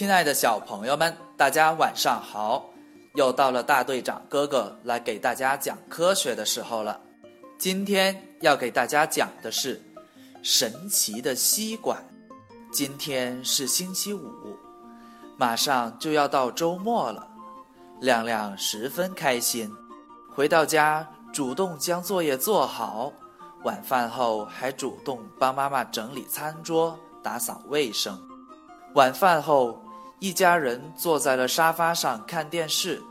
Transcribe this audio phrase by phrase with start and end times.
[0.00, 2.70] 亲爱的小朋友们，大家晚上好！
[3.16, 6.98] 又到了大队长哥哥来给大家讲科学的时候了。
[7.58, 9.78] 今天要给大家讲的是
[10.42, 12.02] 神奇的吸管。
[12.72, 14.32] 今天是星期五，
[15.36, 17.28] 马上就要到周末了，
[18.00, 19.70] 亮亮十分开心。
[20.34, 23.12] 回到家，主动将作业做好，
[23.64, 28.18] 晚饭后还主动帮妈妈整理餐桌、打扫卫生。
[28.94, 29.78] 晚饭后，
[30.20, 33.02] 一家人坐在了沙发上看电视。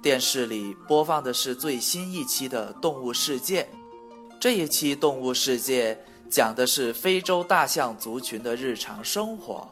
[0.00, 3.62] 电视里播放的是最新一期的《动物世界》。
[4.40, 5.94] 这一期《动物世界》
[6.30, 9.68] 讲的是非洲大象族群的日常生活。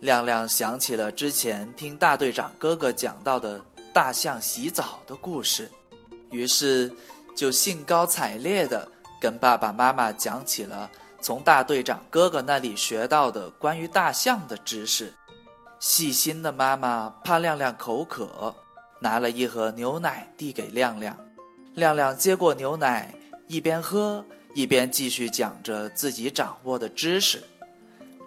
[0.00, 3.58] 亮亮想起了之前听大队长哥哥讲到的
[3.92, 5.70] 大象洗澡的故事，
[6.30, 6.92] 于是
[7.34, 8.86] 就兴高采烈地
[9.18, 10.90] 跟爸爸妈妈讲起了。
[11.22, 15.12] 从大队长哥哥那里学到的关于大象的知识，
[15.80, 18.54] 细心的妈妈怕亮亮口渴，
[19.00, 21.16] 拿了一盒牛奶递给亮亮。
[21.74, 23.14] 亮亮接过牛奶，
[23.46, 24.22] 一边喝
[24.54, 27.42] 一边继续讲着自己掌握的知识。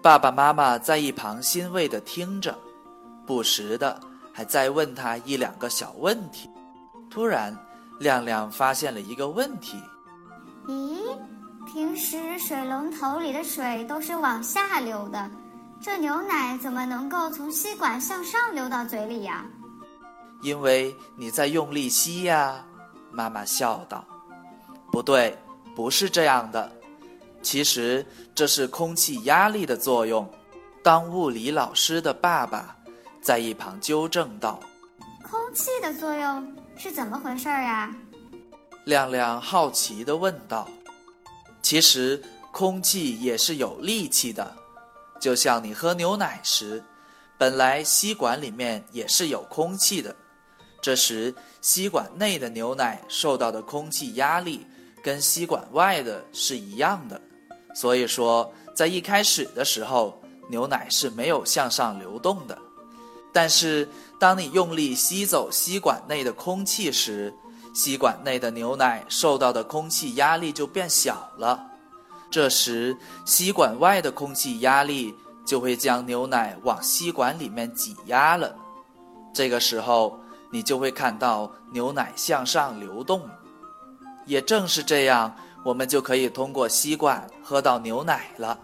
[0.02, 2.58] 爸爸妈妈在一旁欣慰地听着，
[3.28, 4.02] 不时的
[4.34, 6.50] 还在问他一两个小问题。
[7.12, 7.56] 突然，
[8.00, 9.80] 亮亮发现了一个问题：
[10.68, 10.98] 咦？
[11.72, 15.30] 平时水龙头里的水都是往下流的，
[15.84, 19.46] 这牛奶怎么能够从吸管向上流到嘴里呀？
[20.42, 22.64] 因为你在用力吸呀，
[23.12, 24.06] 妈妈笑道。
[24.90, 25.38] 不对，
[25.76, 26.72] 不是这样的，
[27.42, 30.26] 其实这是空气压力的作用。
[30.82, 32.78] 当物理老师的爸爸
[33.22, 34.62] 在一旁纠正道
[35.30, 37.94] ：“空气的作用是怎么回事呀？”
[38.86, 40.66] 亮亮好奇地问道。
[41.62, 42.24] 其实
[42.54, 44.56] 空气也是有力气的，
[45.24, 46.84] 就像你喝牛奶时，
[47.38, 50.14] 本来吸管里面也是有空气的，
[50.82, 54.68] 这时吸管内的牛奶受到的空气压力
[55.02, 57.22] 跟吸管外的是一样的，
[57.74, 62.58] 所以说在一开始的时候牛奶是没有向上流动的，
[63.32, 63.88] 但是
[64.20, 67.34] 当你用力吸走吸管内的空气时，
[67.74, 71.66] 吸管内的牛奶受到的空气压力就变小了，
[72.34, 75.14] 这时吸管外的空气压力
[75.46, 78.56] 就会将牛奶往吸管里面挤压了。
[79.32, 83.30] 这个时候，你就会看到牛奶向上流动。
[84.26, 85.32] 也正是这样，
[85.64, 88.58] 我们就可以通过吸管喝到牛奶了。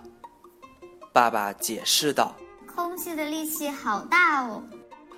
[1.13, 2.35] 爸爸解释道
[2.75, 4.63] ：“空气的力气好大哦。”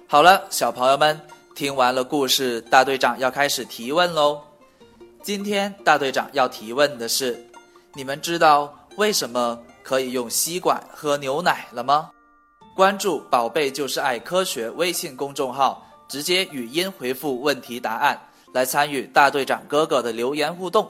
[0.09, 1.17] 好了，小朋友们。
[1.55, 4.41] 听完了故事，大队长要开始提问喽。
[5.21, 7.45] 今天大队长要提问的是：
[7.93, 12.09] 你们知道为什么可以用吸管喝牛奶了吗？
[12.73, 18.17] 关注“宝贝就是爱科学”微信公众号，直接语音回复问题答案，
[18.53, 20.89] 来参与大队长哥哥的留言互动。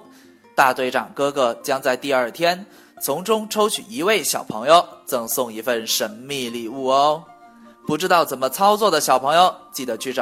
[0.56, 2.64] 大队长哥哥将在第二天
[3.02, 7.24] 从中抽取一位小朋友，赠送一份神秘礼物哦。
[7.88, 10.20] 不知道怎么操作的小朋友，记得去找。